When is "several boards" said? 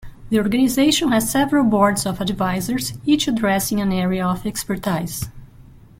1.29-2.07